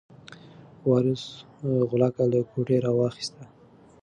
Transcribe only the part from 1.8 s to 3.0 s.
غولکه له کوټې